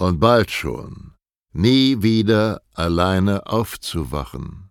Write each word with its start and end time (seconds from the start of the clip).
und 0.00 0.18
bald 0.18 0.50
schon 0.50 1.12
nie 1.52 2.02
wieder 2.02 2.62
alleine 2.74 3.46
aufzuwachen. 3.46 4.70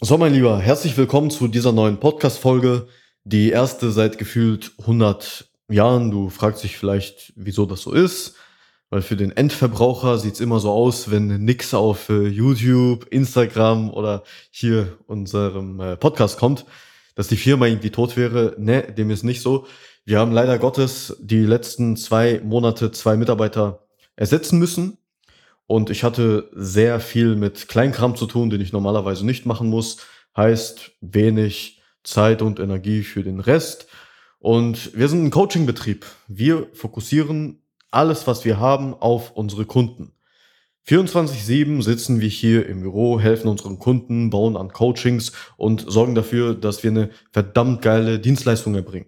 So, 0.00 0.18
mein 0.18 0.34
Lieber, 0.34 0.58
herzlich 0.58 0.96
willkommen 0.96 1.30
zu 1.30 1.48
dieser 1.48 1.72
neuen 1.72 1.98
Podcast-Folge. 1.98 2.88
Die 3.24 3.50
erste 3.50 3.90
seit 3.92 4.18
gefühlt 4.18 4.72
100 4.80 5.48
Jahren. 5.68 6.10
Du 6.10 6.28
fragst 6.28 6.64
dich 6.64 6.76
vielleicht, 6.76 7.32
wieso 7.36 7.64
das 7.64 7.82
so 7.82 7.92
ist. 7.92 8.34
Weil 8.90 9.00
für 9.00 9.16
den 9.16 9.30
Endverbraucher 9.30 10.18
sieht's 10.18 10.40
immer 10.40 10.60
so 10.60 10.70
aus, 10.70 11.10
wenn 11.10 11.44
nix 11.44 11.72
auf 11.72 12.10
äh, 12.10 12.26
YouTube, 12.26 13.06
Instagram 13.10 13.90
oder 13.90 14.24
hier 14.50 14.98
unserem 15.06 15.80
äh, 15.80 15.96
Podcast 15.96 16.38
kommt, 16.38 16.66
dass 17.14 17.28
die 17.28 17.36
Firma 17.36 17.66
irgendwie 17.66 17.90
tot 17.90 18.16
wäre. 18.18 18.54
Ne, 18.58 18.82
dem 18.82 19.10
ist 19.10 19.22
nicht 19.22 19.40
so. 19.40 19.66
Wir 20.04 20.18
haben 20.18 20.32
leider 20.32 20.58
Gottes 20.58 21.16
die 21.20 21.44
letzten 21.44 21.96
zwei 21.96 22.42
Monate 22.44 22.90
zwei 22.90 23.16
Mitarbeiter 23.16 23.81
ersetzen 24.16 24.58
müssen. 24.58 24.98
Und 25.66 25.90
ich 25.90 26.04
hatte 26.04 26.50
sehr 26.52 27.00
viel 27.00 27.36
mit 27.36 27.68
Kleinkram 27.68 28.16
zu 28.16 28.26
tun, 28.26 28.50
den 28.50 28.60
ich 28.60 28.72
normalerweise 28.72 29.24
nicht 29.24 29.46
machen 29.46 29.68
muss. 29.68 29.98
Heißt 30.36 30.92
wenig 31.00 31.80
Zeit 32.04 32.42
und 32.42 32.58
Energie 32.58 33.02
für 33.02 33.22
den 33.22 33.40
Rest. 33.40 33.86
Und 34.38 34.96
wir 34.96 35.08
sind 35.08 35.24
ein 35.24 35.30
Coaching-Betrieb. 35.30 36.04
Wir 36.26 36.66
fokussieren 36.72 37.62
alles, 37.90 38.26
was 38.26 38.44
wir 38.44 38.58
haben, 38.58 38.94
auf 38.94 39.32
unsere 39.32 39.66
Kunden. 39.66 40.12
24-7 40.88 41.80
sitzen 41.82 42.20
wir 42.20 42.28
hier 42.28 42.66
im 42.66 42.80
Büro, 42.80 43.20
helfen 43.20 43.48
unseren 43.48 43.78
Kunden, 43.78 44.30
bauen 44.30 44.56
an 44.56 44.72
Coachings 44.72 45.30
und 45.56 45.84
sorgen 45.88 46.16
dafür, 46.16 46.54
dass 46.54 46.82
wir 46.82 46.90
eine 46.90 47.10
verdammt 47.30 47.82
geile 47.82 48.18
Dienstleistung 48.18 48.74
erbringen. 48.74 49.06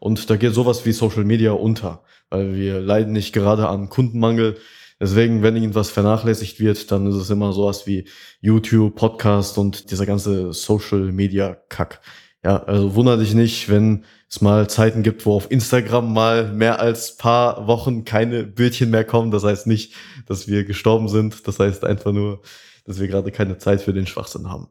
Und 0.00 0.30
da 0.30 0.36
geht 0.36 0.54
sowas 0.54 0.86
wie 0.86 0.92
Social 0.92 1.24
Media 1.24 1.52
unter, 1.52 2.02
weil 2.32 2.54
wir 2.54 2.80
leiden 2.80 3.12
nicht 3.12 3.32
gerade 3.32 3.68
an 3.68 3.90
Kundenmangel. 3.90 4.56
Deswegen, 4.98 5.42
wenn 5.42 5.54
irgendwas 5.54 5.90
vernachlässigt 5.90 6.60
wird, 6.60 6.90
dann 6.90 7.06
ist 7.06 7.16
es 7.16 7.28
immer 7.28 7.52
sowas 7.52 7.86
wie 7.86 8.08
YouTube, 8.40 8.94
Podcast 8.94 9.58
und 9.58 9.90
dieser 9.90 10.06
ganze 10.06 10.52
Social 10.52 11.12
Media 11.12 11.56
Kack. 11.68 12.00
Ja, 12.42 12.62
also 12.64 12.94
wunder 12.94 13.18
dich 13.18 13.34
nicht, 13.34 13.68
wenn 13.68 14.04
es 14.30 14.40
mal 14.40 14.68
Zeiten 14.68 15.02
gibt, 15.02 15.26
wo 15.26 15.34
auf 15.34 15.50
Instagram 15.50 16.12
mal 16.12 16.52
mehr 16.52 16.80
als 16.80 17.16
paar 17.16 17.66
Wochen 17.66 18.04
keine 18.04 18.44
Bildchen 18.44 18.90
mehr 18.90 19.04
kommen. 19.04 19.30
Das 19.30 19.44
heißt 19.44 19.66
nicht, 19.66 19.94
dass 20.26 20.48
wir 20.48 20.64
gestorben 20.64 21.08
sind. 21.08 21.46
Das 21.46 21.58
heißt 21.58 21.84
einfach 21.84 22.12
nur, 22.12 22.40
dass 22.84 22.98
wir 22.98 23.08
gerade 23.08 23.30
keine 23.30 23.58
Zeit 23.58 23.82
für 23.82 23.92
den 23.92 24.06
Schwachsinn 24.06 24.48
haben. 24.48 24.68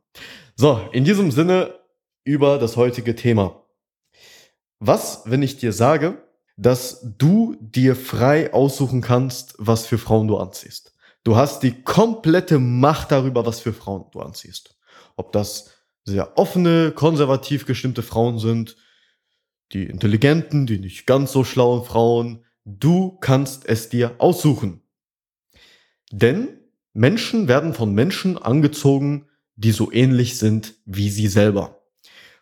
So, 0.55 0.81
in 0.91 1.05
diesem 1.05 1.29
Sinne 1.29 1.75
über 2.23 2.57
das 2.57 2.75
heutige 2.75 3.15
Thema. 3.15 3.63
Was, 4.79 5.21
wenn 5.25 5.43
ich 5.43 5.57
dir 5.57 5.73
sage, 5.73 6.17
dass 6.61 7.01
du 7.17 7.57
dir 7.59 7.95
frei 7.95 8.53
aussuchen 8.53 9.01
kannst, 9.01 9.55
was 9.57 9.87
für 9.87 9.97
Frauen 9.97 10.27
du 10.27 10.37
anziehst? 10.37 10.93
Du 11.23 11.35
hast 11.35 11.63
die 11.63 11.81
komplette 11.81 12.59
Macht 12.59 13.11
darüber, 13.11 13.47
was 13.47 13.59
für 13.59 13.73
Frauen 13.73 14.05
du 14.11 14.19
anziehst. 14.19 14.77
Ob 15.15 15.31
das 15.31 15.71
sehr 16.03 16.37
offene, 16.37 16.91
konservativ 16.91 17.65
gestimmte 17.65 18.03
Frauen 18.03 18.37
sind, 18.37 18.77
die 19.71 19.85
intelligenten, 19.85 20.67
die 20.67 20.77
nicht 20.77 21.07
ganz 21.07 21.31
so 21.31 21.43
schlauen 21.43 21.83
Frauen. 21.83 22.45
Du 22.63 23.17
kannst 23.19 23.65
es 23.65 23.89
dir 23.89 24.13
aussuchen. 24.19 24.83
Denn 26.11 26.59
Menschen 26.93 27.47
werden 27.47 27.73
von 27.73 27.91
Menschen 27.95 28.37
angezogen, 28.37 29.27
die 29.55 29.71
so 29.71 29.91
ähnlich 29.91 30.37
sind 30.37 30.75
wie 30.85 31.09
sie 31.09 31.27
selber. 31.27 31.81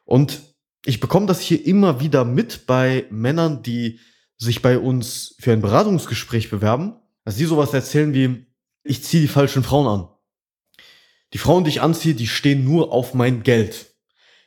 Und 0.04 0.49
ich 0.86 1.00
bekomme 1.00 1.26
das 1.26 1.42
hier 1.42 1.66
immer 1.66 2.00
wieder 2.00 2.26
mit 2.26 2.66
bei 2.66 3.06
Männern, 3.10 3.64
die 3.64 4.00
sich 4.38 4.62
bei 4.62 4.78
uns 4.78 5.36
für 5.40 5.52
ein 5.52 5.62
Beratungsgespräch 5.62 6.50
bewerben, 6.50 6.96
dass 7.26 7.36
sie 7.36 7.46
sowas 7.46 7.74
erzählen 7.74 8.14
wie, 8.14 8.46
ich 8.84 9.04
ziehe 9.04 9.22
die 9.22 9.28
falschen 9.28 9.64
Frauen 9.64 9.88
an. 9.88 10.08
Die 11.34 11.38
Frauen, 11.38 11.64
die 11.64 11.70
ich 11.70 11.82
anziehe, 11.82 12.16
die 12.16 12.28
stehen 12.28 12.64
nur 12.64 12.94
auf 12.94 13.14
mein 13.14 13.44
Geld. 13.44 13.94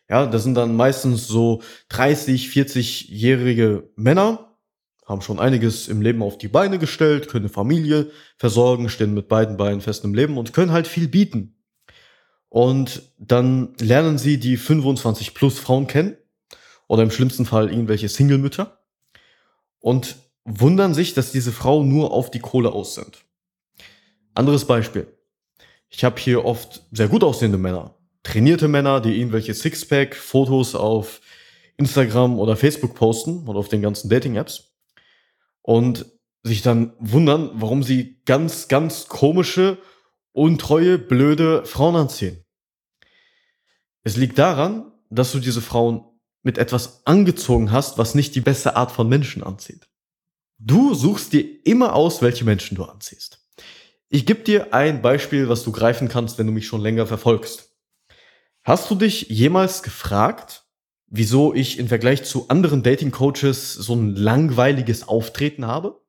Ja, 0.08 0.26
das 0.26 0.42
sind 0.42 0.54
dann 0.54 0.74
meistens 0.74 1.28
so 1.28 1.62
30, 1.90 2.48
40-jährige 2.48 3.90
Männer, 3.96 4.56
haben 5.06 5.20
schon 5.20 5.38
einiges 5.38 5.88
im 5.88 6.00
Leben 6.00 6.22
auf 6.22 6.38
die 6.38 6.48
Beine 6.48 6.78
gestellt, 6.78 7.28
können 7.28 7.44
eine 7.44 7.52
Familie 7.52 8.10
versorgen, 8.38 8.88
stehen 8.88 9.14
mit 9.14 9.28
beiden 9.28 9.56
Beinen 9.56 9.80
fest 9.80 10.04
im 10.04 10.14
Leben 10.14 10.38
und 10.38 10.52
können 10.52 10.72
halt 10.72 10.86
viel 10.86 11.08
bieten. 11.08 11.62
Und 12.48 13.02
dann 13.18 13.74
lernen 13.78 14.18
sie 14.18 14.38
die 14.38 14.56
25 14.56 15.34
plus 15.34 15.58
Frauen 15.58 15.86
kennen 15.86 16.16
oder 16.88 17.02
im 17.02 17.10
schlimmsten 17.10 17.46
Fall 17.46 17.70
irgendwelche 17.70 18.08
Single-Mütter 18.08 18.78
und 19.80 20.16
wundern 20.44 20.94
sich, 20.94 21.14
dass 21.14 21.32
diese 21.32 21.52
Frauen 21.52 21.88
nur 21.88 22.12
auf 22.12 22.30
die 22.30 22.40
Kohle 22.40 22.72
aus 22.72 22.94
sind. 22.94 23.24
Anderes 24.34 24.64
Beispiel. 24.66 25.06
Ich 25.88 26.04
habe 26.04 26.18
hier 26.18 26.44
oft 26.44 26.86
sehr 26.90 27.08
gut 27.08 27.22
aussehende 27.22 27.58
Männer, 27.58 27.94
trainierte 28.22 28.68
Männer, 28.68 29.00
die 29.00 29.18
irgendwelche 29.18 29.54
Sixpack-Fotos 29.54 30.74
auf 30.74 31.20
Instagram 31.76 32.38
oder 32.38 32.56
Facebook 32.56 32.94
posten 32.94 33.46
oder 33.46 33.58
auf 33.58 33.68
den 33.68 33.82
ganzen 33.82 34.08
Dating-Apps 34.08 34.72
und 35.60 36.06
sich 36.42 36.62
dann 36.62 36.92
wundern, 36.98 37.50
warum 37.54 37.82
sie 37.82 38.20
ganz, 38.24 38.68
ganz 38.68 39.06
komische, 39.08 39.78
untreue, 40.32 40.98
blöde 40.98 41.64
Frauen 41.66 41.96
anziehen. 41.96 42.44
Es 44.02 44.16
liegt 44.16 44.38
daran, 44.38 44.92
dass 45.10 45.30
du 45.32 45.38
diese 45.38 45.60
Frauen 45.60 46.04
mit 46.42 46.58
etwas 46.58 47.06
angezogen 47.06 47.72
hast, 47.72 47.98
was 47.98 48.14
nicht 48.14 48.34
die 48.34 48.40
beste 48.40 48.76
Art 48.76 48.92
von 48.92 49.08
Menschen 49.08 49.42
anzieht. 49.42 49.88
Du 50.58 50.94
suchst 50.94 51.32
dir 51.32 51.44
immer 51.64 51.94
aus, 51.94 52.22
welche 52.22 52.44
Menschen 52.44 52.76
du 52.76 52.84
anziehst. 52.84 53.40
Ich 54.08 54.26
gebe 54.26 54.42
dir 54.42 54.74
ein 54.74 55.02
Beispiel, 55.02 55.48
was 55.48 55.64
du 55.64 55.72
greifen 55.72 56.08
kannst, 56.08 56.38
wenn 56.38 56.46
du 56.46 56.52
mich 56.52 56.66
schon 56.66 56.80
länger 56.80 57.06
verfolgst. 57.06 57.70
Hast 58.62 58.90
du 58.90 58.94
dich 58.94 59.28
jemals 59.28 59.82
gefragt, 59.82 60.64
wieso 61.06 61.54
ich 61.54 61.78
im 61.78 61.88
Vergleich 61.88 62.24
zu 62.24 62.48
anderen 62.48 62.82
Dating 62.82 63.10
Coaches 63.10 63.74
so 63.74 63.94
ein 63.94 64.14
langweiliges 64.14 65.08
Auftreten 65.08 65.66
habe? 65.66 66.01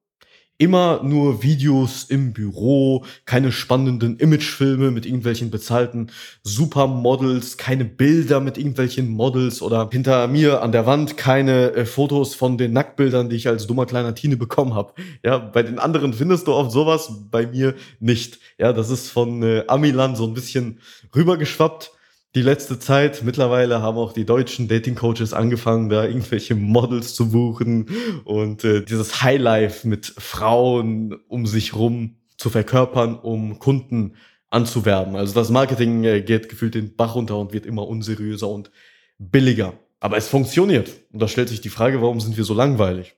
Immer 0.59 1.01
nur 1.03 1.41
Videos 1.41 2.03
im 2.03 2.31
Büro, 2.31 3.05
keine 3.25 3.51
spannenden 3.51 4.17
Imagefilme 4.17 4.91
mit 4.91 5.05
irgendwelchen 5.05 5.49
bezahlten 5.49 6.11
Supermodels, 6.43 7.57
keine 7.57 7.85
Bilder 7.85 8.39
mit 8.39 8.57
irgendwelchen 8.57 9.09
Models 9.09 9.61
oder 9.61 9.89
hinter 9.91 10.27
mir 10.27 10.61
an 10.61 10.71
der 10.71 10.85
Wand 10.85 11.17
keine 11.17 11.73
äh, 11.73 11.85
Fotos 11.85 12.35
von 12.35 12.57
den 12.57 12.71
Nacktbildern, 12.73 13.29
die 13.29 13.35
ich 13.35 13.47
als 13.47 13.67
dummer 13.67 13.85
kleiner 13.85 14.13
Teenie 14.13 14.35
bekommen 14.35 14.75
habe. 14.75 14.93
Ja, 15.23 15.39
bei 15.39 15.63
den 15.63 15.79
anderen 15.79 16.13
findest 16.13 16.47
du 16.47 16.53
oft 16.53 16.71
sowas, 16.71 17.11
bei 17.31 17.47
mir 17.47 17.73
nicht. 17.99 18.39
Ja, 18.57 18.73
das 18.73 18.89
ist 18.89 19.09
von 19.09 19.41
äh, 19.41 19.63
Amiland 19.67 20.17
so 20.17 20.25
ein 20.25 20.33
bisschen 20.33 20.79
rübergeschwappt 21.15 21.91
die 22.35 22.41
letzte 22.41 22.79
Zeit. 22.79 23.23
Mittlerweile 23.23 23.81
haben 23.81 23.97
auch 23.97 24.13
die 24.13 24.25
deutschen 24.25 24.67
Dating 24.67 24.95
Coaches 24.95 25.33
angefangen, 25.33 25.89
da 25.89 26.05
irgendwelche 26.05 26.55
Models 26.55 27.13
zu 27.15 27.31
buchen 27.31 27.87
und 28.25 28.63
äh, 28.63 28.83
dieses 28.83 29.21
Highlife 29.21 29.87
mit 29.87 30.05
Frauen 30.17 31.15
um 31.27 31.45
sich 31.45 31.75
rum 31.75 32.17
zu 32.37 32.49
verkörpern, 32.49 33.17
um 33.19 33.59
Kunden 33.59 34.15
anzuwerben. 34.49 35.15
Also 35.15 35.33
das 35.33 35.49
Marketing 35.49 36.03
äh, 36.03 36.21
geht 36.21 36.49
gefühlt 36.49 36.75
den 36.75 36.95
Bach 36.95 37.15
runter 37.15 37.37
und 37.37 37.53
wird 37.53 37.65
immer 37.65 37.87
unseriöser 37.87 38.49
und 38.49 38.71
billiger. 39.17 39.73
Aber 39.99 40.17
es 40.17 40.27
funktioniert. 40.27 40.91
Und 41.11 41.21
da 41.21 41.27
stellt 41.27 41.49
sich 41.49 41.61
die 41.61 41.69
Frage, 41.69 42.01
warum 42.01 42.19
sind 42.19 42.35
wir 42.35 42.43
so 42.43 42.53
langweilig? 42.53 43.15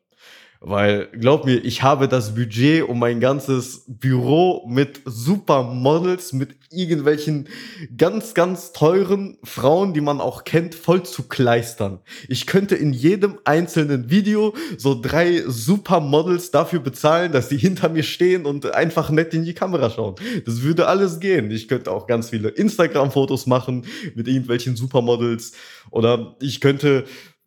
Weil, 0.67 1.09
glaub 1.11 1.45
mir, 1.45 1.63
ich 1.63 1.83
habe 1.83 2.07
das 2.07 2.33
Budget, 2.33 2.89
um 2.89 2.97
mein 2.97 3.19
ganzes 3.19 3.83
Büro 3.87 4.65
mit 4.67 4.99
Supermodels, 5.05 6.33
mit 6.33 6.55
irgendwelchen 6.71 7.49
ganz, 7.95 8.33
ganz 8.33 8.73
teuren 8.73 9.37
Frauen, 9.43 9.93
die 9.93 10.01
man 10.01 10.19
auch 10.19 10.43
kennt, 10.43 10.73
voll 10.73 11.03
zu 11.03 11.27
kleistern. 11.27 11.99
Ich 12.27 12.47
könnte 12.47 12.73
in 12.73 12.93
jedem 12.93 13.37
einzelnen 13.45 14.09
Video 14.09 14.55
so 14.75 14.99
drei 14.99 15.43
Supermodels 15.45 16.49
dafür 16.49 16.79
bezahlen, 16.79 17.31
dass 17.31 17.49
sie 17.49 17.57
hinter 17.57 17.89
mir 17.89 18.01
stehen 18.01 18.47
und 18.47 18.73
einfach 18.73 19.11
nett 19.11 19.35
in 19.35 19.45
die 19.45 19.53
Kamera 19.53 19.91
schauen. 19.91 20.15
Das 20.47 20.63
würde 20.63 20.87
alles 20.87 21.19
gehen. 21.19 21.51
Ich 21.51 21.67
könnte 21.67 21.91
auch 21.91 22.07
ganz 22.07 22.31
viele 22.31 22.49
Instagram-Fotos 22.49 23.45
machen 23.45 23.85
mit 24.15 24.27
irgendwelchen 24.27 24.75
Supermodels 24.75 25.51
oder 25.91 26.35
ich 26.41 26.59
könnte 26.59 27.05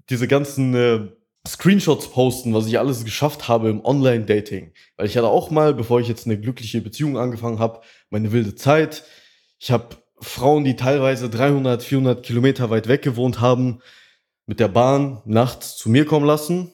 diese 0.09 0.29
ganzen 0.29 0.75
äh, 0.77 1.01
Screenshots 1.49 2.09
posten, 2.11 2.53
was 2.53 2.67
ich 2.67 2.79
alles 2.79 3.05
geschafft 3.05 3.49
habe 3.49 3.71
im 3.71 3.85
Online-Dating. 3.85 4.73
Weil 4.97 5.07
ich 5.07 5.17
hatte 5.17 5.29
auch 5.29 5.51
mal, 5.51 5.75
bevor 5.75 6.01
ich 6.01 6.09
jetzt 6.09 6.27
eine 6.27 6.39
glückliche 6.39 6.81
Beziehung 6.81 7.17
angefangen 7.17 7.59
habe, 7.59 7.81
meine 8.11 8.33
wilde 8.33 8.55
Zeit. 8.55 9.05
Ich 9.59 9.71
habe 9.71 9.97
Frauen, 10.21 10.65
die 10.65 10.77
teilweise 10.77 11.31
300, 11.31 11.83
400 11.83 12.23
Kilometer 12.25 12.71
weit 12.71 12.87
weg 12.87 13.03
gewohnt 13.03 13.41
haben, 13.41 13.81
mit 14.47 14.61
der 14.61 14.69
Bahn 14.69 15.23
nachts 15.25 15.77
zu 15.77 15.89
mir 15.89 16.05
kommen 16.05 16.27
lassen. 16.27 16.73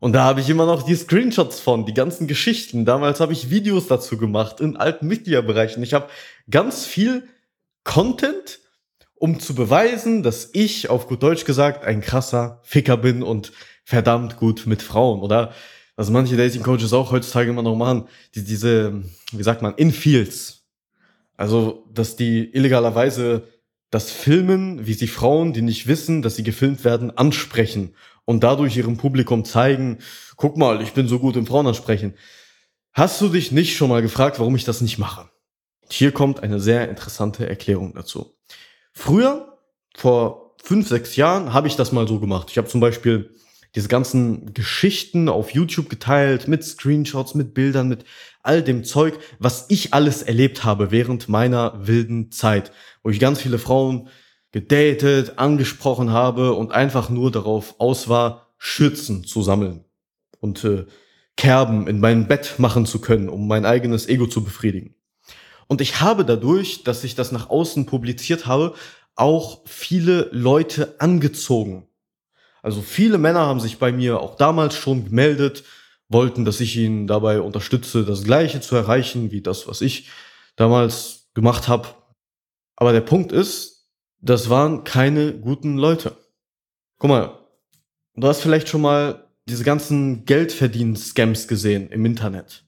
Und 0.00 0.12
da 0.12 0.24
habe 0.24 0.40
ich 0.40 0.50
immer 0.50 0.66
noch 0.66 0.82
die 0.82 0.96
Screenshots 0.96 1.60
von, 1.60 1.86
die 1.86 1.94
ganzen 1.94 2.26
Geschichten. 2.26 2.84
Damals 2.84 3.20
habe 3.20 3.32
ich 3.32 3.50
Videos 3.50 3.86
dazu 3.86 4.18
gemacht 4.18 4.60
in 4.60 4.76
alten 4.76 5.06
Media-Bereichen. 5.06 5.82
Ich 5.82 5.94
habe 5.94 6.08
ganz 6.50 6.84
viel 6.84 7.28
Content, 7.84 8.60
um 9.14 9.40
zu 9.40 9.54
beweisen, 9.54 10.22
dass 10.22 10.50
ich, 10.52 10.90
auf 10.90 11.08
gut 11.08 11.22
Deutsch 11.22 11.44
gesagt, 11.44 11.84
ein 11.84 12.00
krasser 12.00 12.60
Ficker 12.64 12.96
bin 12.96 13.22
und 13.22 13.52
verdammt 13.84 14.36
gut 14.36 14.66
mit 14.66 14.82
Frauen, 14.82 15.20
oder? 15.20 15.52
Was 15.96 16.10
manche 16.10 16.36
Dating 16.36 16.62
Coaches 16.62 16.92
auch 16.92 17.12
heutzutage 17.12 17.50
immer 17.50 17.62
noch 17.62 17.76
machen, 17.76 18.08
die, 18.34 18.42
diese, 18.42 19.02
wie 19.30 19.42
sagt 19.42 19.62
man, 19.62 19.74
Infields. 19.74 20.64
Also, 21.36 21.84
dass 21.92 22.16
die 22.16 22.50
illegalerweise 22.52 23.46
das 23.90 24.10
Filmen, 24.10 24.86
wie 24.86 24.94
sie 24.94 25.06
Frauen, 25.06 25.52
die 25.52 25.62
nicht 25.62 25.86
wissen, 25.86 26.22
dass 26.22 26.34
sie 26.34 26.42
gefilmt 26.42 26.84
werden, 26.84 27.16
ansprechen 27.16 27.94
und 28.24 28.42
dadurch 28.42 28.76
ihrem 28.76 28.96
Publikum 28.96 29.44
zeigen, 29.44 29.98
guck 30.36 30.56
mal, 30.56 30.82
ich 30.82 30.94
bin 30.94 31.06
so 31.06 31.20
gut 31.20 31.36
im 31.36 31.46
Frauen 31.46 31.68
ansprechen. 31.68 32.14
Hast 32.92 33.20
du 33.20 33.28
dich 33.28 33.52
nicht 33.52 33.76
schon 33.76 33.90
mal 33.90 34.02
gefragt, 34.02 34.40
warum 34.40 34.56
ich 34.56 34.64
das 34.64 34.80
nicht 34.80 34.98
mache? 34.98 35.28
Hier 35.90 36.12
kommt 36.12 36.42
eine 36.42 36.58
sehr 36.58 36.88
interessante 36.88 37.48
Erklärung 37.48 37.94
dazu. 37.94 38.34
Früher, 38.92 39.58
vor 39.96 40.56
fünf, 40.62 40.88
sechs 40.88 41.14
Jahren, 41.14 41.52
habe 41.52 41.68
ich 41.68 41.76
das 41.76 41.92
mal 41.92 42.08
so 42.08 42.18
gemacht. 42.18 42.48
Ich 42.50 42.58
habe 42.58 42.68
zum 42.68 42.80
Beispiel 42.80 43.34
diese 43.74 43.88
ganzen 43.88 44.54
Geschichten 44.54 45.28
auf 45.28 45.50
YouTube 45.50 45.88
geteilt, 45.88 46.46
mit 46.46 46.62
Screenshots, 46.64 47.34
mit 47.34 47.54
Bildern, 47.54 47.88
mit 47.88 48.04
all 48.42 48.62
dem 48.62 48.84
Zeug, 48.84 49.18
was 49.38 49.66
ich 49.68 49.92
alles 49.92 50.22
erlebt 50.22 50.64
habe 50.64 50.90
während 50.90 51.28
meiner 51.28 51.86
wilden 51.86 52.30
Zeit, 52.30 52.72
wo 53.02 53.10
ich 53.10 53.18
ganz 53.18 53.40
viele 53.40 53.58
Frauen 53.58 54.08
gedatet, 54.52 55.38
angesprochen 55.38 56.12
habe 56.12 56.54
und 56.54 56.72
einfach 56.72 57.10
nur 57.10 57.32
darauf 57.32 57.74
aus 57.78 58.08
war, 58.08 58.54
Schützen 58.58 59.24
zu 59.24 59.42
sammeln 59.42 59.84
und 60.38 60.62
äh, 60.64 60.86
Kerben 61.36 61.88
in 61.88 61.98
mein 61.98 62.28
Bett 62.28 62.54
machen 62.58 62.86
zu 62.86 63.00
können, 63.00 63.28
um 63.28 63.48
mein 63.48 63.66
eigenes 63.66 64.08
Ego 64.08 64.28
zu 64.28 64.44
befriedigen. 64.44 64.94
Und 65.66 65.80
ich 65.80 66.00
habe 66.00 66.24
dadurch, 66.24 66.84
dass 66.84 67.02
ich 67.02 67.16
das 67.16 67.32
nach 67.32 67.50
außen 67.50 67.86
publiziert 67.86 68.46
habe, 68.46 68.74
auch 69.16 69.62
viele 69.66 70.28
Leute 70.32 71.00
angezogen. 71.00 71.88
Also 72.64 72.80
viele 72.80 73.18
Männer 73.18 73.40
haben 73.40 73.60
sich 73.60 73.78
bei 73.78 73.92
mir 73.92 74.20
auch 74.20 74.36
damals 74.36 74.74
schon 74.74 75.04
gemeldet, 75.04 75.64
wollten, 76.08 76.46
dass 76.46 76.60
ich 76.60 76.74
ihnen 76.78 77.06
dabei 77.06 77.42
unterstütze, 77.42 78.06
das 78.06 78.24
Gleiche 78.24 78.62
zu 78.62 78.74
erreichen, 78.74 79.30
wie 79.30 79.42
das, 79.42 79.68
was 79.68 79.82
ich 79.82 80.08
damals 80.56 81.28
gemacht 81.34 81.68
habe. 81.68 81.88
Aber 82.76 82.92
der 82.92 83.02
Punkt 83.02 83.32
ist, 83.32 83.90
das 84.22 84.48
waren 84.48 84.82
keine 84.82 85.34
guten 85.34 85.76
Leute. 85.76 86.16
Guck 86.98 87.10
mal, 87.10 87.38
du 88.14 88.26
hast 88.26 88.40
vielleicht 88.40 88.70
schon 88.70 88.80
mal 88.80 89.28
diese 89.46 89.64
ganzen 89.64 90.24
Geldverdienen-Scams 90.24 91.46
gesehen 91.48 91.90
im 91.90 92.06
Internet. 92.06 92.64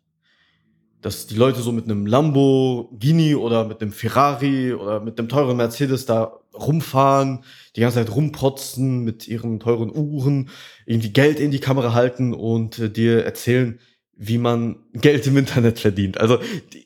Dass 1.01 1.27
die 1.27 1.37
Leute 1.37 1.63
so 1.63 1.73
mit 1.73 1.87
einem 1.87 2.05
Lamborghini 2.05 3.35
oder 3.35 3.65
mit 3.65 3.81
einem 3.81 3.93
Ferrari 3.93 4.75
oder 4.75 5.01
mit 5.01 5.19
einem 5.19 5.31
teuren 5.31 5.57
Mercedes 5.57 6.05
da 6.05 6.39
rumfahren, 6.61 7.45
die 7.75 7.81
ganze 7.81 7.97
Zeit 7.97 8.15
rumprotzen 8.15 9.05
mit 9.05 9.29
ihren 9.29 9.61
teuren 9.61 9.95
Uhren, 9.95 10.51
irgendwie 10.87 11.13
Geld 11.13 11.41
in 11.41 11.51
die 11.51 11.61
Kamera 11.61 11.93
halten 11.93 12.33
und 12.33 12.79
äh, 12.79 12.91
dir 12.91 13.25
erzählen, 13.25 13.79
wie 14.17 14.39
man 14.39 14.85
Geld 14.93 15.27
im 15.27 15.37
Internet 15.37 15.79
verdient. 15.79 16.19
Also 16.19 16.39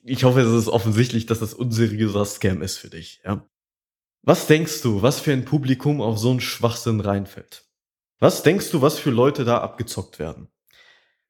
ich 0.04 0.24
hoffe, 0.24 0.40
es 0.40 0.52
ist 0.52 0.68
offensichtlich, 0.68 1.26
dass 1.26 1.40
das 1.40 1.54
unseriöser 1.54 2.24
Scam 2.24 2.62
ist 2.62 2.76
für 2.76 2.90
dich. 2.90 3.20
Ja? 3.24 3.46
Was 4.22 4.46
denkst 4.46 4.82
du, 4.82 5.02
was 5.02 5.20
für 5.20 5.32
ein 5.32 5.44
Publikum 5.44 6.00
auf 6.00 6.18
so 6.18 6.30
einen 6.30 6.40
Schwachsinn 6.40 7.00
reinfällt? 7.00 7.64
Was 8.18 8.42
denkst 8.42 8.70
du, 8.70 8.82
was 8.82 8.98
für 8.98 9.10
Leute 9.10 9.44
da 9.44 9.58
abgezockt 9.58 10.18
werden? 10.18 10.48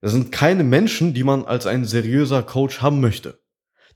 Das 0.00 0.12
sind 0.12 0.32
keine 0.32 0.64
Menschen, 0.64 1.14
die 1.14 1.22
man 1.22 1.44
als 1.44 1.66
ein 1.66 1.84
seriöser 1.84 2.42
Coach 2.42 2.80
haben 2.80 3.00
möchte. 3.00 3.40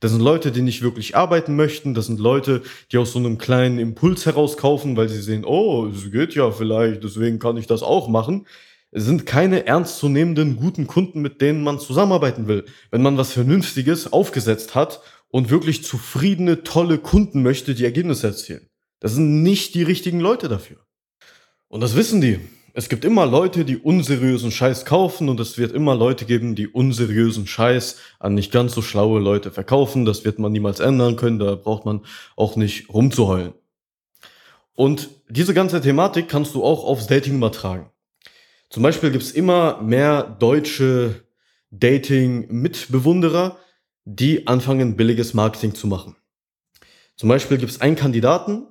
Das 0.05 0.13
sind 0.13 0.21
Leute, 0.21 0.53
die 0.53 0.61
nicht 0.61 0.83
wirklich 0.83 1.17
arbeiten 1.17 1.57
möchten. 1.57 1.95
Das 1.95 2.09
sind 2.09 2.21
Leute, 2.21 2.61
die 2.93 2.99
aus 2.99 3.13
so 3.13 3.19
einem 3.19 3.39
kleinen 3.39 3.79
Impuls 3.79 4.27
herauskaufen, 4.27 4.99
weil 4.99 5.09
sie 5.09 5.23
sehen, 5.23 5.47
oh, 5.47 5.87
es 5.87 6.13
geht 6.13 6.35
ja 6.35 6.51
vielleicht, 6.51 7.03
deswegen 7.03 7.39
kann 7.39 7.57
ich 7.57 7.67
das 7.67 7.83
auch 7.83 8.07
machen. 8.09 8.47
Es 8.91 9.07
sind 9.07 9.25
keine 9.25 9.67
ernstzunehmenden 9.67 10.57
guten 10.57 10.87
Kunden, 10.87 11.23
mit 11.23 11.41
denen 11.41 11.65
man 11.65 11.79
zusammenarbeiten 11.79 12.49
will. 12.49 12.67
Wenn 12.91 13.01
man 13.01 13.17
was 13.17 13.33
Vernünftiges 13.33 14.13
aufgesetzt 14.13 14.75
hat 14.75 15.01
und 15.29 15.49
wirklich 15.49 15.85
zufriedene, 15.85 16.65
tolle 16.65 16.99
Kunden 16.99 17.43
möchte, 17.43 17.75
die 17.75 17.87
Ergebnisse 17.87 18.27
erzielen. 18.27 18.69
Das 19.01 19.15
sind 19.15 19.43
nicht 19.43 19.75
die 19.75 19.85
richtigen 19.85 20.21
Leute 20.21 20.51
dafür. 20.51 20.85
Und 21.69 21.81
das 21.81 21.97
wissen 21.97 22.21
die. 22.21 22.41
Es 22.77 22.89
gibt 22.89 23.05
immer 23.05 23.25
Leute, 23.25 23.65
die 23.65 23.77
unseriösen 23.77 24.51
Scheiß 24.51 24.85
kaufen 24.85 25.29
und 25.29 25.39
es 25.39 25.59
wird 25.59 25.71
immer 25.71 25.95
Leute 25.95 26.25
geben, 26.25 26.57
die 26.57 26.67
unseriösen 26.67 27.47
Scheiß 27.47 27.99
an 28.19 28.35
nicht 28.35 28.51
ganz 28.51 28.75
so 28.75 28.83
schlaue 28.83 29.21
Leute 29.21 29.53
verkaufen. 29.53 30.05
Das 30.05 30.25
wird 30.25 30.41
man 30.41 30.51
niemals 30.51 30.81
ändern 30.81 31.15
können, 31.15 31.39
da 31.39 31.55
braucht 31.55 31.85
man 31.85 32.01
auch 32.35 32.57
nicht 32.57 32.93
rumzuheulen. 32.93 33.55
Und 34.75 35.09
diese 35.29 35.55
ganze 35.55 35.81
Thematik 35.81 36.29
kannst 36.29 36.57
du 36.57 36.65
auch 36.65 36.83
aufs 36.83 37.07
Dating 37.07 37.37
übertragen. 37.37 37.91
Zum 38.71 38.83
Beispiel 38.83 39.13
gibt's 39.13 39.31
immer 39.31 39.81
mehr 39.81 40.25
deutsche 40.25 41.23
Dating-Mitbewunderer, 41.71 43.57
die 44.05 44.49
anfangen, 44.49 44.97
billiges 44.97 45.33
Marketing 45.33 45.77
zu 45.77 45.87
machen. 45.87 46.17
Zum 47.15 47.29
Beispiel 47.29 47.59
gibt's 47.59 47.81
einen 47.81 47.95
Kandidaten, 47.95 48.67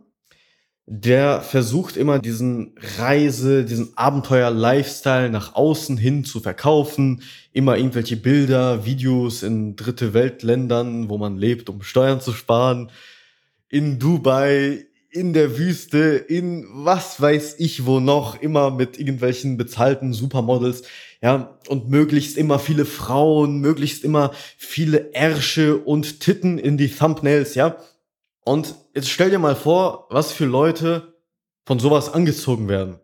der 0.85 1.41
versucht 1.41 1.95
immer 1.95 2.19
diesen 2.19 2.75
Reise, 2.97 3.63
diesen 3.63 3.97
Abenteuer-Lifestyle 3.97 5.29
nach 5.29 5.55
außen 5.55 5.97
hin 5.97 6.25
zu 6.25 6.41
verkaufen. 6.41 7.23
Immer 7.53 7.77
irgendwelche 7.77 8.17
Bilder, 8.17 8.85
Videos 8.85 9.43
in 9.43 9.77
dritte 9.77 10.13
Weltländern, 10.13 11.09
wo 11.09 11.17
man 11.17 11.37
lebt, 11.37 11.69
um 11.69 11.83
Steuern 11.83 12.19
zu 12.19 12.33
sparen. 12.33 12.91
In 13.69 13.97
Dubai, 13.97 14.85
in 15.09 15.31
der 15.31 15.57
Wüste, 15.57 16.15
in 16.27 16.65
was 16.69 17.21
weiß 17.21 17.55
ich 17.59 17.85
wo 17.85 17.99
noch, 17.99 18.41
immer 18.41 18.69
mit 18.71 18.99
irgendwelchen 18.99 19.55
bezahlten 19.57 20.11
Supermodels. 20.11 20.83
Ja, 21.21 21.57
und 21.69 21.89
möglichst 21.89 22.35
immer 22.35 22.59
viele 22.59 22.83
Frauen, 22.83 23.59
möglichst 23.61 24.03
immer 24.03 24.31
viele 24.57 25.13
Ärsche 25.13 25.77
und 25.77 26.19
Titten 26.19 26.57
in 26.57 26.77
die 26.77 26.89
Thumbnails, 26.89 27.55
ja. 27.55 27.77
Und 28.45 28.75
jetzt 28.93 29.09
stell 29.09 29.29
dir 29.29 29.39
mal 29.39 29.55
vor, 29.55 30.07
was 30.09 30.31
für 30.31 30.45
Leute 30.45 31.13
von 31.65 31.79
sowas 31.79 32.13
angezogen 32.13 32.67
werden. 32.67 32.99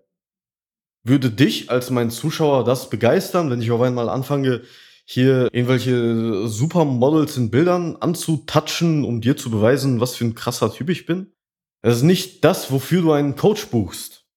Würde 1.03 1.31
dich 1.31 1.69
als 1.69 1.89
mein 1.89 2.11
Zuschauer 2.11 2.65
das 2.65 2.89
begeistern, 2.89 3.49
wenn 3.49 3.61
ich 3.61 3.71
auf 3.71 3.81
einmal 3.81 4.09
anfange, 4.09 4.63
hier 5.05 5.49
irgendwelche 5.51 6.47
Supermodels 6.47 7.35
in 7.37 7.49
Bildern 7.49 7.95
anzutatschen, 7.95 9.03
um 9.03 9.21
dir 9.21 9.35
zu 9.35 9.49
beweisen, 9.49 9.99
was 9.99 10.15
für 10.15 10.25
ein 10.25 10.35
krasser 10.35 10.71
Typ 10.71 10.89
ich 10.89 11.07
bin? 11.07 11.33
Das 11.81 11.97
ist 11.97 12.03
nicht 12.03 12.43
das, 12.43 12.71
wofür 12.71 13.01
du 13.01 13.11
einen 13.13 13.35
Coach 13.35 13.67
buchst. 13.67 14.27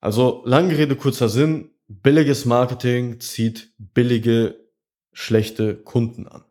Also, 0.00 0.42
lange 0.46 0.78
Rede, 0.78 0.96
kurzer 0.96 1.28
Sinn, 1.28 1.70
billiges 1.88 2.46
Marketing 2.46 3.20
zieht 3.20 3.74
billige, 3.76 4.56
schlechte 5.12 5.76
Kunden 5.76 6.28
an. 6.28 6.44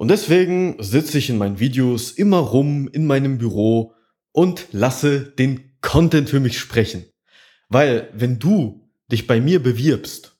Und 0.00 0.08
deswegen 0.08 0.82
sitze 0.82 1.18
ich 1.18 1.28
in 1.28 1.36
meinen 1.36 1.60
Videos 1.60 2.10
immer 2.10 2.38
rum 2.38 2.88
in 2.88 3.06
meinem 3.06 3.36
Büro 3.36 3.92
und 4.32 4.68
lasse 4.72 5.20
den 5.20 5.78
Content 5.82 6.30
für 6.30 6.40
mich 6.40 6.58
sprechen. 6.58 7.04
Weil 7.68 8.08
wenn 8.14 8.38
du 8.38 8.88
dich 9.12 9.26
bei 9.26 9.42
mir 9.42 9.62
bewirbst, 9.62 10.38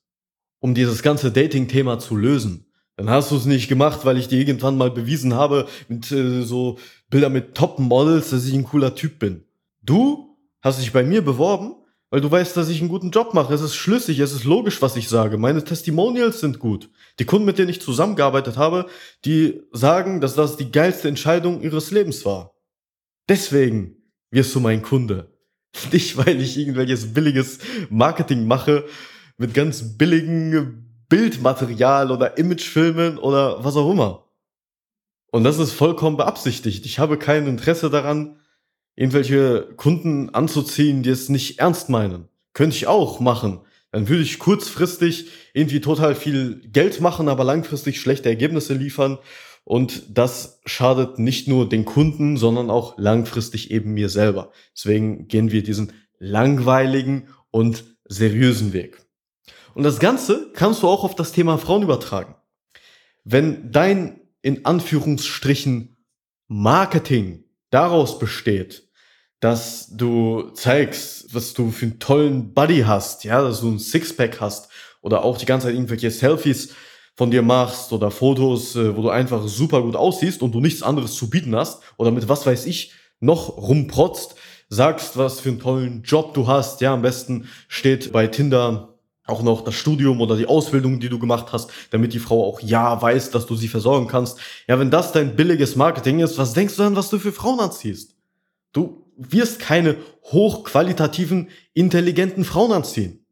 um 0.60 0.74
dieses 0.74 1.02
ganze 1.02 1.30
Dating-Thema 1.30 1.98
zu 1.98 2.16
lösen, 2.16 2.72
dann 2.96 3.10
hast 3.10 3.32
du 3.32 3.36
es 3.36 3.44
nicht 3.44 3.68
gemacht, 3.68 4.06
weil 4.06 4.16
ich 4.16 4.28
dir 4.28 4.38
irgendwann 4.38 4.78
mal 4.78 4.90
bewiesen 4.90 5.34
habe 5.34 5.68
mit 5.88 6.10
äh, 6.10 6.40
so 6.40 6.78
Bilder 7.10 7.28
mit 7.28 7.54
Top-Models, 7.54 8.30
dass 8.30 8.46
ich 8.46 8.54
ein 8.54 8.64
cooler 8.64 8.94
Typ 8.94 9.18
bin. 9.18 9.44
Du 9.82 10.38
hast 10.62 10.80
dich 10.80 10.90
bei 10.90 11.02
mir 11.02 11.22
beworben, 11.22 11.74
weil 12.10 12.20
du 12.20 12.30
weißt, 12.30 12.56
dass 12.56 12.68
ich 12.68 12.80
einen 12.80 12.88
guten 12.88 13.10
Job 13.10 13.34
mache. 13.34 13.54
Es 13.54 13.60
ist 13.60 13.76
schlüssig, 13.76 14.18
es 14.18 14.32
ist 14.32 14.44
logisch, 14.44 14.82
was 14.82 14.96
ich 14.96 15.08
sage. 15.08 15.38
Meine 15.38 15.64
Testimonials 15.64 16.40
sind 16.40 16.58
gut. 16.58 16.90
Die 17.20 17.24
Kunden, 17.24 17.46
mit 17.46 17.58
denen 17.58 17.70
ich 17.70 17.80
zusammengearbeitet 17.80 18.56
habe, 18.56 18.86
die 19.24 19.62
sagen, 19.72 20.20
dass 20.20 20.34
das 20.34 20.56
die 20.56 20.72
geilste 20.72 21.08
Entscheidung 21.08 21.62
ihres 21.62 21.92
Lebens 21.92 22.24
war. 22.24 22.54
Deswegen 23.28 23.96
wirst 24.30 24.54
du 24.54 24.60
mein 24.60 24.82
Kunde. 24.82 25.32
Nicht, 25.92 26.16
weil 26.16 26.40
ich 26.40 26.58
irgendwelches 26.58 27.14
billiges 27.14 27.58
Marketing 27.90 28.46
mache 28.46 28.86
mit 29.38 29.54
ganz 29.54 29.96
billigen 29.96 31.04
Bildmaterial 31.08 32.10
oder 32.10 32.38
Imagefilmen 32.38 33.18
oder 33.18 33.64
was 33.64 33.76
auch 33.76 33.90
immer. 33.90 34.26
Und 35.30 35.44
das 35.44 35.58
ist 35.58 35.72
vollkommen 35.72 36.16
beabsichtigt. 36.16 36.84
Ich 36.86 36.98
habe 36.98 37.18
kein 37.18 37.46
Interesse 37.46 37.88
daran, 37.88 38.39
irgendwelche 38.96 39.68
Kunden 39.76 40.30
anzuziehen, 40.30 41.02
die 41.02 41.10
es 41.10 41.28
nicht 41.28 41.58
ernst 41.58 41.88
meinen. 41.88 42.28
Könnte 42.52 42.76
ich 42.76 42.86
auch 42.86 43.20
machen. 43.20 43.60
Dann 43.92 44.08
würde 44.08 44.22
ich 44.22 44.38
kurzfristig 44.38 45.30
irgendwie 45.52 45.80
total 45.80 46.14
viel 46.14 46.60
Geld 46.68 47.00
machen, 47.00 47.28
aber 47.28 47.44
langfristig 47.44 48.00
schlechte 48.00 48.28
Ergebnisse 48.28 48.74
liefern. 48.74 49.18
Und 49.64 50.04
das 50.16 50.60
schadet 50.64 51.18
nicht 51.18 51.48
nur 51.48 51.68
den 51.68 51.84
Kunden, 51.84 52.36
sondern 52.36 52.70
auch 52.70 52.98
langfristig 52.98 53.70
eben 53.70 53.92
mir 53.92 54.08
selber. 54.08 54.52
Deswegen 54.76 55.28
gehen 55.28 55.50
wir 55.52 55.62
diesen 55.62 55.92
langweiligen 56.18 57.28
und 57.50 57.84
seriösen 58.04 58.72
Weg. 58.72 58.98
Und 59.74 59.82
das 59.82 59.98
Ganze 59.98 60.50
kannst 60.54 60.82
du 60.82 60.88
auch 60.88 61.04
auf 61.04 61.14
das 61.14 61.32
Thema 61.32 61.58
Frauen 61.58 61.82
übertragen. 61.82 62.34
Wenn 63.24 63.70
dein 63.70 64.20
in 64.42 64.64
Anführungsstrichen 64.64 65.96
Marketing 66.48 67.44
daraus 67.70 68.18
besteht, 68.18 68.88
dass 69.40 69.88
du 69.90 70.50
zeigst, 70.54 71.34
was 71.34 71.54
du 71.54 71.70
für 71.70 71.86
einen 71.86 71.98
tollen 71.98 72.52
Buddy 72.52 72.82
hast, 72.86 73.24
ja, 73.24 73.42
dass 73.42 73.62
du 73.62 73.70
ein 73.70 73.78
Sixpack 73.78 74.40
hast 74.40 74.68
oder 75.00 75.24
auch 75.24 75.38
die 75.38 75.46
ganze 75.46 75.66
Zeit 75.66 75.74
irgendwelche 75.74 76.10
Selfies 76.10 76.74
von 77.16 77.30
dir 77.30 77.42
machst 77.42 77.92
oder 77.92 78.10
Fotos, 78.10 78.76
äh, 78.76 78.96
wo 78.96 79.02
du 79.02 79.10
einfach 79.10 79.46
super 79.48 79.82
gut 79.82 79.96
aussiehst 79.96 80.42
und 80.42 80.52
du 80.52 80.60
nichts 80.60 80.82
anderes 80.82 81.14
zu 81.14 81.30
bieten 81.30 81.56
hast 81.56 81.82
oder 81.96 82.10
mit 82.10 82.28
was 82.28 82.46
weiß 82.46 82.66
ich 82.66 82.92
noch 83.20 83.56
rumprotzt, 83.56 84.34
sagst, 84.68 85.16
was 85.16 85.40
für 85.40 85.50
einen 85.50 85.60
tollen 85.60 86.02
Job 86.02 86.32
du 86.34 86.46
hast, 86.46 86.80
ja, 86.80 86.94
am 86.94 87.02
besten 87.02 87.48
steht 87.68 88.12
bei 88.12 88.26
Tinder 88.26 88.99
auch 89.30 89.42
noch 89.42 89.64
das 89.64 89.74
Studium 89.74 90.20
oder 90.20 90.36
die 90.36 90.46
Ausbildung, 90.46 91.00
die 91.00 91.08
du 91.08 91.18
gemacht 91.18 91.46
hast, 91.52 91.70
damit 91.90 92.12
die 92.12 92.18
Frau 92.18 92.44
auch 92.44 92.60
ja 92.60 93.00
weiß, 93.00 93.30
dass 93.30 93.46
du 93.46 93.56
sie 93.56 93.68
versorgen 93.68 94.06
kannst. 94.06 94.38
Ja, 94.68 94.78
wenn 94.78 94.90
das 94.90 95.12
dein 95.12 95.36
billiges 95.36 95.76
Marketing 95.76 96.20
ist, 96.20 96.38
was 96.38 96.52
denkst 96.52 96.76
du 96.76 96.82
dann, 96.82 96.96
was 96.96 97.10
du 97.10 97.18
für 97.18 97.32
Frauen 97.32 97.60
anziehst? 97.60 98.16
Du 98.72 99.06
wirst 99.16 99.58
keine 99.58 99.96
hochqualitativen, 100.24 101.48
intelligenten 101.74 102.44
Frauen 102.44 102.72
anziehen. 102.72 103.24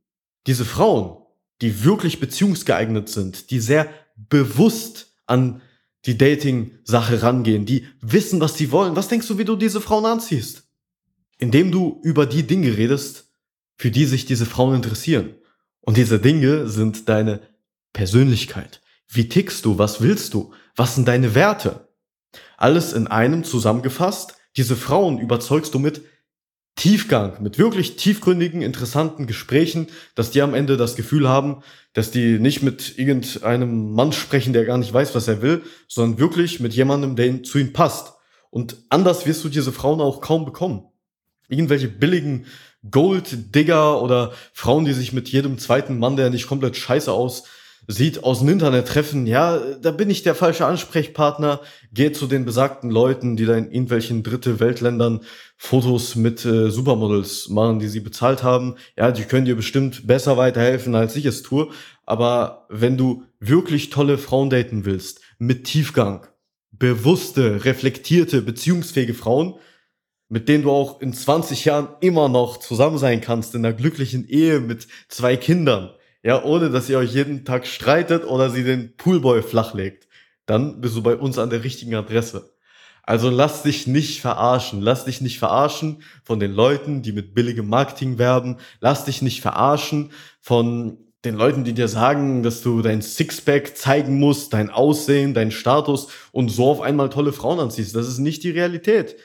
Diese 0.46 0.64
Frauen, 0.64 1.18
die 1.60 1.84
wirklich 1.84 2.20
beziehungsgeeignet 2.20 3.08
sind, 3.08 3.50
die 3.50 3.60
sehr 3.60 3.88
bewusst 4.28 5.12
an 5.26 5.60
die 6.06 6.16
Dating-Sache 6.16 7.22
rangehen, 7.22 7.66
die 7.66 7.86
wissen, 8.00 8.40
was 8.40 8.56
sie 8.56 8.70
wollen. 8.70 8.96
Was 8.96 9.08
denkst 9.08 9.26
du, 9.28 9.38
wie 9.38 9.44
du 9.44 9.56
diese 9.56 9.80
Frauen 9.80 10.06
anziehst? 10.06 10.64
Indem 11.38 11.70
du 11.70 12.00
über 12.02 12.26
die 12.26 12.44
Dinge 12.44 12.76
redest, 12.76 13.28
für 13.76 13.90
die 13.90 14.06
sich 14.06 14.26
diese 14.26 14.46
Frauen 14.46 14.76
interessieren. 14.76 15.34
Und 15.88 15.96
diese 15.96 16.18
Dinge 16.18 16.68
sind 16.68 17.08
deine 17.08 17.40
Persönlichkeit. 17.94 18.82
Wie 19.08 19.30
tickst 19.30 19.64
du? 19.64 19.78
Was 19.78 20.02
willst 20.02 20.34
du? 20.34 20.52
Was 20.76 20.94
sind 20.94 21.08
deine 21.08 21.34
Werte? 21.34 21.88
Alles 22.58 22.92
in 22.92 23.06
einem 23.06 23.42
zusammengefasst. 23.42 24.34
Diese 24.58 24.76
Frauen 24.76 25.18
überzeugst 25.18 25.72
du 25.72 25.78
mit 25.78 26.02
Tiefgang, 26.76 27.42
mit 27.42 27.58
wirklich 27.58 27.96
tiefgründigen, 27.96 28.60
interessanten 28.60 29.26
Gesprächen, 29.26 29.86
dass 30.14 30.30
die 30.30 30.42
am 30.42 30.52
Ende 30.52 30.76
das 30.76 30.94
Gefühl 30.94 31.26
haben, 31.26 31.62
dass 31.94 32.10
die 32.10 32.38
nicht 32.38 32.62
mit 32.62 32.98
irgendeinem 32.98 33.94
Mann 33.94 34.12
sprechen, 34.12 34.52
der 34.52 34.66
gar 34.66 34.76
nicht 34.76 34.92
weiß, 34.92 35.14
was 35.14 35.26
er 35.26 35.40
will, 35.40 35.62
sondern 35.88 36.20
wirklich 36.20 36.60
mit 36.60 36.74
jemandem, 36.74 37.16
der 37.16 37.42
zu 37.44 37.56
ihnen 37.56 37.72
passt. 37.72 38.12
Und 38.50 38.76
anders 38.90 39.24
wirst 39.24 39.42
du 39.42 39.48
diese 39.48 39.72
Frauen 39.72 40.02
auch 40.02 40.20
kaum 40.20 40.44
bekommen. 40.44 40.82
Irgendwelche 41.48 41.88
billigen 41.88 42.44
Gold-Digger 42.90 44.02
oder 44.02 44.32
Frauen, 44.52 44.84
die 44.84 44.92
sich 44.92 45.12
mit 45.12 45.28
jedem 45.28 45.58
zweiten 45.58 45.98
Mann, 45.98 46.16
der 46.16 46.30
nicht 46.30 46.46
komplett 46.46 46.76
scheiße 46.76 47.12
aussieht, 47.12 48.22
aus 48.22 48.38
dem 48.38 48.48
Internet 48.48 48.88
treffen, 48.88 49.26
ja, 49.26 49.58
da 49.80 49.90
bin 49.90 50.10
ich 50.10 50.22
der 50.22 50.34
falsche 50.34 50.66
Ansprechpartner. 50.66 51.60
Geh 51.92 52.12
zu 52.12 52.26
den 52.26 52.44
besagten 52.44 52.90
Leuten, 52.90 53.36
die 53.36 53.46
da 53.46 53.56
in 53.56 53.70
irgendwelchen 53.70 54.22
dritte 54.22 54.60
Weltländern 54.60 55.20
Fotos 55.56 56.14
mit 56.14 56.44
äh, 56.44 56.70
Supermodels 56.70 57.48
machen, 57.48 57.80
die 57.80 57.88
sie 57.88 58.00
bezahlt 58.00 58.42
haben. 58.42 58.76
Ja, 58.96 59.10
die 59.10 59.24
können 59.24 59.46
dir 59.46 59.56
bestimmt 59.56 60.06
besser 60.06 60.36
weiterhelfen, 60.36 60.94
als 60.94 61.16
ich 61.16 61.24
es 61.24 61.42
tue. 61.42 61.68
Aber 62.06 62.66
wenn 62.68 62.96
du 62.96 63.24
wirklich 63.40 63.90
tolle 63.90 64.18
Frauen 64.18 64.50
daten 64.50 64.84
willst, 64.84 65.20
mit 65.38 65.64
Tiefgang, 65.64 66.26
bewusste, 66.70 67.64
reflektierte, 67.64 68.42
beziehungsfähige 68.42 69.14
Frauen, 69.14 69.54
mit 70.28 70.48
denen 70.48 70.64
du 70.64 70.70
auch 70.70 71.00
in 71.00 71.12
20 71.12 71.64
Jahren 71.64 71.88
immer 72.00 72.28
noch 72.28 72.58
zusammen 72.58 72.98
sein 72.98 73.20
kannst, 73.20 73.54
in 73.54 73.64
einer 73.64 73.74
glücklichen 73.74 74.28
Ehe 74.28 74.60
mit 74.60 74.86
zwei 75.08 75.36
Kindern, 75.36 75.90
ja, 76.22 76.42
ohne 76.42 76.70
dass 76.70 76.88
ihr 76.88 76.98
euch 76.98 77.14
jeden 77.14 77.44
Tag 77.44 77.66
streitet 77.66 78.24
oder 78.24 78.50
sie 78.50 78.64
den 78.64 78.96
Poolboy 78.96 79.42
flachlegt, 79.42 80.08
dann 80.46 80.80
bist 80.80 80.96
du 80.96 81.02
bei 81.02 81.16
uns 81.16 81.38
an 81.38 81.50
der 81.50 81.64
richtigen 81.64 81.94
Adresse. 81.94 82.52
Also 83.08 83.30
lass 83.30 83.62
dich 83.62 83.86
nicht 83.86 84.20
verarschen. 84.20 84.82
Lass 84.82 85.06
dich 85.06 85.22
nicht 85.22 85.38
verarschen 85.38 86.02
von 86.24 86.40
den 86.40 86.52
Leuten, 86.52 87.00
die 87.00 87.12
mit 87.12 87.34
billigem 87.34 87.66
Marketing 87.66 88.18
werben. 88.18 88.58
Lass 88.80 89.06
dich 89.06 89.22
nicht 89.22 89.40
verarschen 89.40 90.10
von 90.42 90.98
den 91.24 91.34
Leuten, 91.34 91.64
die 91.64 91.72
dir 91.72 91.88
sagen, 91.88 92.42
dass 92.42 92.60
du 92.60 92.82
dein 92.82 93.00
Sixpack 93.00 93.78
zeigen 93.78 94.18
musst, 94.18 94.52
dein 94.52 94.68
Aussehen, 94.68 95.32
dein 95.32 95.50
Status 95.50 96.08
und 96.32 96.50
so 96.50 96.66
auf 96.70 96.82
einmal 96.82 97.08
tolle 97.08 97.32
Frauen 97.32 97.60
anziehst. 97.60 97.96
Das 97.96 98.06
ist 98.06 98.18
nicht 98.18 98.44
die 98.44 98.50
Realität. 98.50 99.16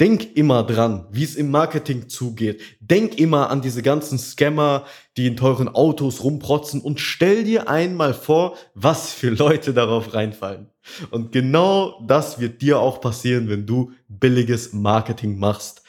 Denk 0.00 0.36
immer 0.36 0.64
dran, 0.64 1.06
wie 1.12 1.22
es 1.22 1.36
im 1.36 1.52
Marketing 1.52 2.08
zugeht. 2.08 2.60
Denk 2.80 3.16
immer 3.16 3.50
an 3.50 3.62
diese 3.62 3.80
ganzen 3.80 4.18
Scammer, 4.18 4.86
die 5.16 5.28
in 5.28 5.36
teuren 5.36 5.68
Autos 5.68 6.24
rumprotzen 6.24 6.80
und 6.80 6.98
stell 6.98 7.44
dir 7.44 7.68
einmal 7.68 8.12
vor, 8.12 8.56
was 8.74 9.12
für 9.12 9.30
Leute 9.30 9.72
darauf 9.72 10.12
reinfallen. 10.12 10.70
Und 11.10 11.30
genau 11.30 12.02
das 12.06 12.40
wird 12.40 12.60
dir 12.60 12.80
auch 12.80 13.00
passieren, 13.00 13.48
wenn 13.48 13.66
du 13.66 13.92
billiges 14.08 14.72
Marketing 14.72 15.38
machst, 15.38 15.82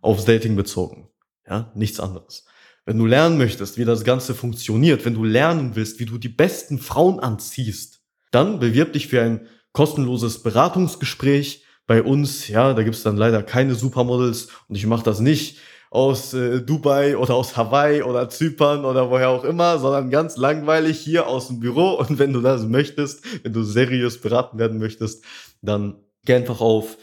aufs 0.00 0.24
Dating 0.24 0.56
bezogen. 0.56 1.08
Ja, 1.46 1.70
nichts 1.74 2.00
anderes. 2.00 2.46
Wenn 2.86 2.98
du 2.98 3.04
lernen 3.04 3.36
möchtest, 3.36 3.76
wie 3.76 3.84
das 3.84 4.02
Ganze 4.02 4.34
funktioniert, 4.34 5.04
wenn 5.04 5.14
du 5.14 5.24
lernen 5.24 5.76
willst, 5.76 6.00
wie 6.00 6.06
du 6.06 6.16
die 6.16 6.30
besten 6.30 6.78
Frauen 6.78 7.20
anziehst, 7.20 8.00
dann 8.30 8.58
bewirb 8.58 8.94
dich 8.94 9.08
für 9.08 9.22
ein 9.22 9.46
kostenloses 9.72 10.42
Beratungsgespräch 10.42 11.64
bei 11.86 12.02
uns, 12.02 12.48
ja, 12.48 12.74
da 12.74 12.82
gibt's 12.82 13.02
dann 13.02 13.16
leider 13.16 13.42
keine 13.42 13.74
Supermodels 13.74 14.48
und 14.68 14.76
ich 14.76 14.86
mache 14.86 15.04
das 15.04 15.20
nicht 15.20 15.58
aus 15.90 16.32
äh, 16.32 16.62
Dubai 16.62 17.18
oder 17.18 17.34
aus 17.34 17.56
Hawaii 17.56 18.02
oder 18.02 18.30
Zypern 18.30 18.86
oder 18.86 19.10
woher 19.10 19.28
auch 19.28 19.44
immer, 19.44 19.78
sondern 19.78 20.10
ganz 20.10 20.38
langweilig 20.38 20.98
hier 20.98 21.26
aus 21.26 21.48
dem 21.48 21.60
Büro. 21.60 21.90
Und 22.08 22.18
wenn 22.18 22.32
du 22.32 22.40
das 22.40 22.64
möchtest, 22.64 23.22
wenn 23.44 23.52
du 23.52 23.62
seriös 23.62 24.18
beraten 24.18 24.58
werden 24.58 24.78
möchtest, 24.78 25.22
dann 25.60 25.96
geh 26.24 26.34
einfach 26.34 26.62
auf 26.62 26.96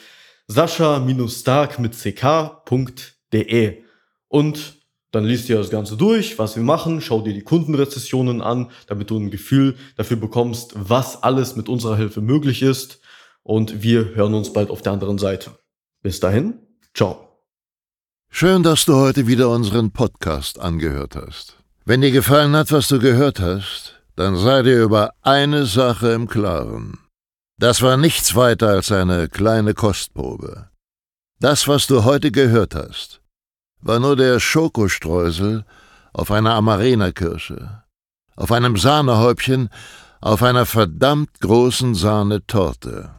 sascha-stark 0.47 1.77
mit 1.77 1.95
ck.de 1.95 3.83
und 4.27 4.79
dann 5.11 5.25
liest 5.25 5.49
dir 5.49 5.57
das 5.57 5.69
Ganze 5.69 5.95
durch, 5.95 6.39
was 6.39 6.55
wir 6.55 6.63
machen, 6.63 7.01
schau 7.01 7.21
dir 7.21 7.33
die 7.33 7.43
Kundenrezessionen 7.43 8.41
an, 8.41 8.71
damit 8.87 9.09
du 9.09 9.17
ein 9.17 9.31
Gefühl 9.31 9.75
dafür 9.95 10.17
bekommst, 10.17 10.73
was 10.75 11.21
alles 11.21 11.55
mit 11.55 11.69
unserer 11.69 11.97
Hilfe 11.97 12.21
möglich 12.21 12.61
ist 12.61 12.99
und 13.43 13.81
wir 13.81 14.15
hören 14.15 14.33
uns 14.33 14.53
bald 14.53 14.69
auf 14.69 14.81
der 14.81 14.93
anderen 14.93 15.17
Seite. 15.17 15.51
Bis 16.01 16.19
dahin, 16.19 16.59
ciao. 16.93 17.29
Schön, 18.29 18.63
dass 18.63 18.85
du 18.85 18.95
heute 18.95 19.27
wieder 19.27 19.49
unseren 19.49 19.91
Podcast 19.91 20.59
angehört 20.59 21.15
hast. 21.15 21.57
Wenn 21.85 22.01
dir 22.01 22.11
gefallen 22.11 22.55
hat, 22.55 22.71
was 22.71 22.87
du 22.87 22.99
gehört 22.99 23.39
hast, 23.39 24.01
dann 24.15 24.35
sei 24.35 24.61
dir 24.61 24.83
über 24.83 25.13
eine 25.21 25.65
Sache 25.65 26.11
im 26.11 26.27
Klaren. 26.27 26.99
Das 27.57 27.81
war 27.81 27.97
nichts 27.97 28.35
weiter 28.35 28.69
als 28.69 28.91
eine 28.91 29.27
kleine 29.27 29.73
Kostprobe. 29.73 30.69
Das, 31.39 31.67
was 31.67 31.87
du 31.87 32.03
heute 32.03 32.31
gehört 32.31 32.75
hast, 32.75 33.21
war 33.81 33.99
nur 33.99 34.15
der 34.15 34.39
Schokostreusel 34.39 35.65
auf 36.13 36.31
einer 36.31 36.53
Amarena-Kirsche, 36.53 37.83
auf 38.35 38.51
einem 38.51 38.77
Sahnehäubchen, 38.77 39.69
auf 40.21 40.43
einer 40.43 40.65
verdammt 40.65 41.39
großen 41.39 41.95
Sahnetorte. 41.95 43.18